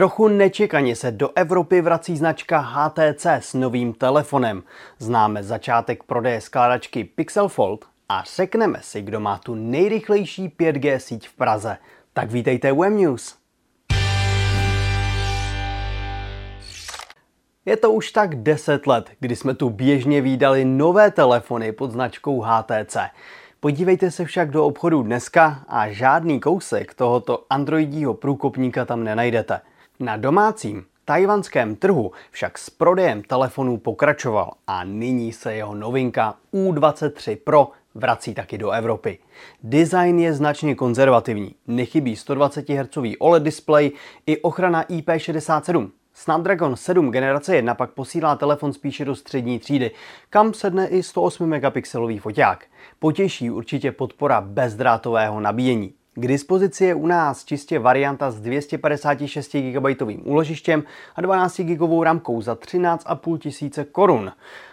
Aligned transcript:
Trochu 0.00 0.28
nečekaně 0.28 0.96
se 0.96 1.10
do 1.10 1.30
Evropy 1.34 1.80
vrací 1.80 2.16
značka 2.16 2.58
HTC 2.58 3.26
s 3.26 3.54
novým 3.54 3.92
telefonem. 3.92 4.62
Známe 4.98 5.42
začátek 5.42 6.02
prodeje 6.02 6.40
skládačky 6.40 7.04
Pixel 7.04 7.48
Fold 7.48 7.84
a 8.08 8.24
řekneme 8.36 8.78
si, 8.82 9.02
kdo 9.02 9.20
má 9.20 9.38
tu 9.38 9.54
nejrychlejší 9.54 10.48
5G 10.48 10.96
síť 10.96 11.28
v 11.28 11.32
Praze. 11.32 11.76
Tak 12.12 12.30
vítejte 12.30 12.72
u 12.72 12.84
M-News. 12.84 13.36
Je 17.66 17.76
to 17.76 17.92
už 17.92 18.12
tak 18.12 18.42
10 18.42 18.86
let, 18.86 19.10
kdy 19.20 19.36
jsme 19.36 19.54
tu 19.54 19.70
běžně 19.70 20.20
výdali 20.20 20.64
nové 20.64 21.10
telefony 21.10 21.72
pod 21.72 21.90
značkou 21.90 22.40
HTC. 22.40 22.96
Podívejte 23.60 24.10
se 24.10 24.24
však 24.24 24.50
do 24.50 24.64
obchodu 24.64 25.02
dneska 25.02 25.64
a 25.68 25.88
žádný 25.88 26.40
kousek 26.40 26.94
tohoto 26.94 27.44
androidího 27.50 28.14
průkopníka 28.14 28.84
tam 28.84 29.04
nenajdete. 29.04 29.60
Na 30.02 30.16
domácím 30.16 30.84
tajvanském 31.04 31.76
trhu 31.76 32.12
však 32.30 32.58
s 32.58 32.70
prodejem 32.70 33.22
telefonů 33.22 33.78
pokračoval 33.78 34.52
a 34.66 34.84
nyní 34.84 35.32
se 35.32 35.54
jeho 35.54 35.74
novinka 35.74 36.34
U23 36.54 37.36
Pro 37.44 37.70
vrací 37.94 38.34
taky 38.34 38.58
do 38.58 38.70
Evropy. 38.70 39.18
Design 39.62 40.18
je 40.18 40.34
značně 40.34 40.74
konzervativní, 40.74 41.54
nechybí 41.66 42.16
120 42.16 42.68
Hz 42.68 42.98
OLED 43.18 43.42
display 43.42 43.90
i 44.26 44.40
ochrana 44.40 44.84
IP67. 44.84 45.90
Snapdragon 46.14 46.76
7 46.76 47.10
generace 47.10 47.56
1 47.56 47.74
pak 47.74 47.90
posílá 47.90 48.36
telefon 48.36 48.72
spíše 48.72 49.04
do 49.04 49.14
střední 49.14 49.58
třídy, 49.58 49.90
kam 50.30 50.54
sedne 50.54 50.88
i 50.88 51.02
108 51.02 51.48
megapixelový 51.48 52.18
foťák. 52.18 52.64
Potěší 52.98 53.50
určitě 53.50 53.92
podpora 53.92 54.40
bezdrátového 54.40 55.40
nabíjení. 55.40 55.94
K 56.14 56.26
dispozici 56.26 56.84
je 56.84 56.94
u 56.94 57.06
nás 57.06 57.44
čistě 57.44 57.78
varianta 57.78 58.30
s 58.30 58.40
256 58.40 59.56
GB 59.56 59.84
úložištěm 60.24 60.82
a 61.16 61.20
12 61.20 61.60
GB 61.60 62.02
ramkou 62.02 62.42
za 62.42 62.54
13,5 62.54 63.38
tisíce 63.38 63.84
korun. 63.84 64.32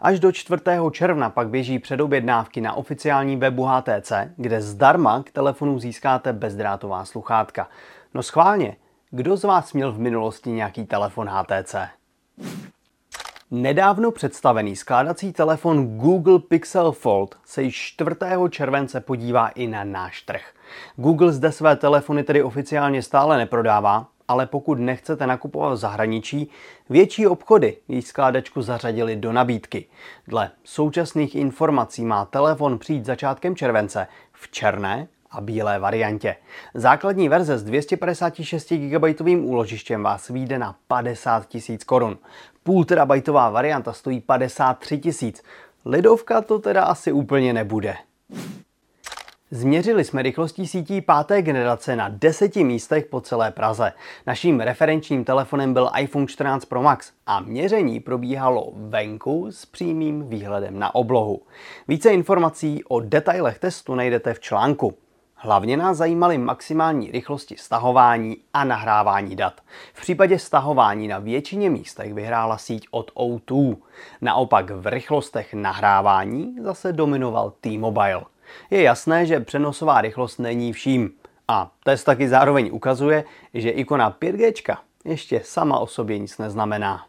Až 0.00 0.20
do 0.20 0.32
4. 0.32 0.62
června 0.90 1.30
pak 1.30 1.48
běží 1.48 1.78
předobjednávky 1.78 2.60
na 2.60 2.74
oficiální 2.74 3.36
webu 3.36 3.64
HTC, 3.64 4.12
kde 4.36 4.60
zdarma 4.60 5.22
k 5.22 5.30
telefonu 5.30 5.78
získáte 5.78 6.32
bezdrátová 6.32 7.04
sluchátka. 7.04 7.68
No 8.14 8.22
schválně, 8.22 8.76
kdo 9.10 9.36
z 9.36 9.44
vás 9.44 9.72
měl 9.72 9.92
v 9.92 9.98
minulosti 9.98 10.50
nějaký 10.50 10.86
telefon 10.86 11.28
HTC? 11.28 11.74
Nedávno 13.50 14.10
představený 14.10 14.76
skládací 14.76 15.32
telefon 15.32 15.98
Google 15.98 16.38
Pixel 16.38 16.92
Fold 16.92 17.38
se 17.44 17.62
již 17.62 17.76
4. 17.76 18.10
července 18.50 19.00
podívá 19.00 19.48
i 19.48 19.66
na 19.66 19.84
náš 19.84 20.22
trh. 20.22 20.42
Google 20.96 21.32
zde 21.32 21.52
své 21.52 21.76
telefony 21.76 22.24
tedy 22.24 22.42
oficiálně 22.42 23.02
stále 23.02 23.38
neprodává, 23.38 24.06
ale 24.28 24.46
pokud 24.46 24.78
nechcete 24.78 25.26
nakupovat 25.26 25.72
v 25.72 25.76
zahraničí, 25.76 26.50
větší 26.90 27.26
obchody 27.26 27.76
její 27.88 28.02
skládačku 28.02 28.62
zařadili 28.62 29.16
do 29.16 29.32
nabídky. 29.32 29.86
Dle 30.26 30.50
současných 30.64 31.34
informací 31.34 32.04
má 32.04 32.24
telefon 32.24 32.78
přijít 32.78 33.04
začátkem 33.04 33.56
července 33.56 34.06
v 34.32 34.50
černé 34.50 35.08
a 35.30 35.40
bílé 35.40 35.78
variantě. 35.78 36.36
Základní 36.74 37.28
verze 37.28 37.58
s 37.58 37.64
256 37.64 38.72
GB 38.72 39.20
úložištěm 39.40 40.02
vás 40.02 40.28
vyjde 40.28 40.58
na 40.58 40.76
50 40.86 41.46
000 41.68 41.78
korun. 41.86 42.18
Půl 42.62 42.84
terabajtová 42.84 43.50
varianta 43.50 43.92
stojí 43.92 44.20
53 44.20 45.00
000. 45.22 45.32
Lidovka 45.84 46.40
to 46.40 46.58
teda 46.58 46.82
asi 46.82 47.12
úplně 47.12 47.52
nebude. 47.52 47.94
Změřili 49.50 50.04
jsme 50.04 50.22
rychlostí 50.22 50.66
sítí 50.66 51.00
páté 51.00 51.42
generace 51.42 51.96
na 51.96 52.08
deseti 52.08 52.64
místech 52.64 53.06
po 53.06 53.20
celé 53.20 53.50
Praze. 53.50 53.92
Naším 54.26 54.60
referenčním 54.60 55.24
telefonem 55.24 55.74
byl 55.74 55.90
iPhone 56.00 56.26
14 56.26 56.64
Pro 56.64 56.82
Max 56.82 57.12
a 57.26 57.40
měření 57.40 58.00
probíhalo 58.00 58.72
venku 58.74 59.46
s 59.50 59.66
přímým 59.66 60.28
výhledem 60.28 60.78
na 60.78 60.94
oblohu. 60.94 61.42
Více 61.88 62.10
informací 62.10 62.84
o 62.84 63.00
detailech 63.00 63.58
testu 63.58 63.94
najdete 63.94 64.34
v 64.34 64.40
článku. 64.40 64.94
Hlavně 65.40 65.76
nás 65.76 65.96
zajímaly 65.96 66.38
maximální 66.38 67.10
rychlosti 67.10 67.56
stahování 67.56 68.36
a 68.54 68.64
nahrávání 68.64 69.36
dat. 69.36 69.60
V 69.94 70.00
případě 70.00 70.38
stahování 70.38 71.08
na 71.08 71.18
většině 71.18 71.70
místech 71.70 72.14
vyhrála 72.14 72.58
síť 72.58 72.88
od 72.90 73.12
O2. 73.14 73.76
Naopak 74.20 74.70
v 74.70 74.86
rychlostech 74.86 75.54
nahrávání 75.54 76.56
zase 76.62 76.92
dominoval 76.92 77.52
T-Mobile. 77.60 78.24
Je 78.70 78.82
jasné, 78.82 79.26
že 79.26 79.40
přenosová 79.40 80.00
rychlost 80.00 80.38
není 80.38 80.72
vším. 80.72 81.10
A 81.48 81.70
test 81.84 82.04
taky 82.04 82.28
zároveň 82.28 82.70
ukazuje, 82.72 83.24
že 83.54 83.70
ikona 83.70 84.16
5G 84.20 84.76
ještě 85.04 85.40
sama 85.44 85.78
o 85.78 85.86
sobě 85.86 86.18
nic 86.18 86.38
neznamená. 86.38 87.04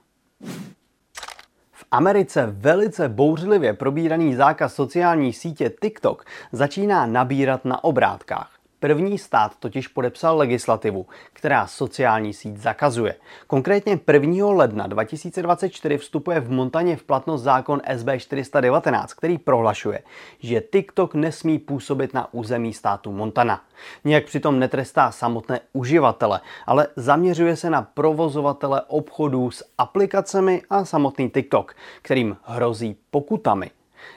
Americe 1.91 2.45
velice 2.51 3.09
bouřlivě 3.09 3.73
probíraný 3.73 4.35
zákaz 4.35 4.73
sociální 4.73 5.33
sítě 5.33 5.71
TikTok 5.81 6.25
začíná 6.51 7.05
nabírat 7.05 7.65
na 7.65 7.83
obrátkách. 7.83 8.58
První 8.79 9.17
stát 9.17 9.55
totiž 9.59 9.87
podepsal 9.87 10.37
legislativu, 10.37 11.05
která 11.33 11.67
sociální 11.67 12.33
síť 12.33 12.57
zakazuje. 12.57 13.15
Konkrétně 13.47 13.99
1. 14.13 14.47
ledna 14.47 14.87
2024 14.87 15.97
vstupuje 15.97 16.39
v 16.39 16.51
Montaně 16.51 16.95
v 16.95 17.03
platnost 17.03 17.41
zákon 17.41 17.81
SB 17.97 18.07
419, 18.17 19.13
který 19.13 19.37
prohlašuje, 19.37 20.01
že 20.39 20.61
TikTok 20.61 21.15
nesmí 21.15 21.59
působit 21.59 22.13
na 22.13 22.33
území 22.33 22.73
státu 22.73 23.11
Montana. 23.11 23.61
Nijak 24.03 24.25
přitom 24.25 24.59
netrestá 24.59 25.11
samotné 25.11 25.59
uživatele, 25.73 26.41
ale 26.65 26.87
zaměřuje 26.95 27.55
se 27.55 27.69
na 27.69 27.81
provozovatele 27.81 28.81
obchodů 28.87 29.51
s 29.51 29.63
aplikacemi 29.77 30.61
a 30.69 30.85
samotný 30.85 31.29
TikTok, 31.29 31.75
kterým 32.01 32.37
hrozí 32.43 32.95
pokutami. 33.11 33.71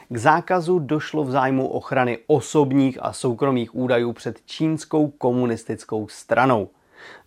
K 0.09 0.17
zákazu 0.17 0.79
došlo 0.79 1.25
v 1.25 1.31
zájmu 1.31 1.69
ochrany 1.69 2.19
osobních 2.27 2.99
a 3.03 3.13
soukromých 3.13 3.75
údajů 3.75 4.13
před 4.13 4.41
čínskou 4.47 5.09
komunistickou 5.09 6.09
stranou. 6.09 6.69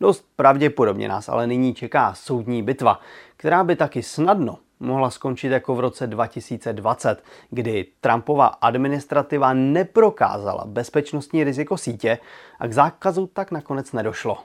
Dost 0.02 0.26
pravděpodobně 0.36 1.08
nás 1.08 1.30
ale 1.30 1.48
nyní 1.48 1.74
čeká 1.74 2.14
soudní 2.14 2.64
bitva, 2.64 3.00
která 3.38 3.64
by 3.64 3.76
taky 3.76 4.04
snadno 4.04 4.58
mohla 4.80 5.10
skončit 5.10 5.48
jako 5.48 5.76
v 5.76 5.80
roce 5.80 6.08
2020, 6.08 7.24
kdy 7.50 7.86
Trumpova 8.02 8.46
administrativa 8.46 9.54
neprokázala 9.54 10.66
bezpečnostní 10.66 11.44
riziko 11.44 11.78
sítě 11.78 12.18
a 12.60 12.68
k 12.68 12.74
zákazu 12.74 13.28
tak 13.28 13.52
nakonec 13.52 13.92
nedošlo. 13.92 14.38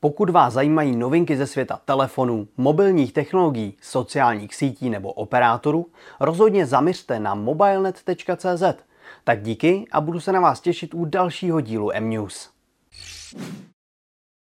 Pokud 0.00 0.30
vás 0.30 0.52
zajímají 0.52 0.96
novinky 0.96 1.36
ze 1.36 1.46
světa 1.46 1.80
telefonů, 1.84 2.48
mobilních 2.56 3.12
technologií, 3.12 3.76
sociálních 3.80 4.54
sítí 4.54 4.90
nebo 4.90 5.12
operátorů, 5.12 5.86
rozhodně 6.20 6.66
zaměřte 6.66 7.20
na 7.20 7.34
mobilenet.cz. 7.34 8.62
Tak 9.24 9.42
díky 9.42 9.84
a 9.92 10.00
budu 10.00 10.20
se 10.20 10.32
na 10.32 10.40
vás 10.40 10.60
těšit 10.60 10.94
u 10.94 11.04
dalšího 11.04 11.60
dílu 11.60 11.90
M-News. 11.92 12.50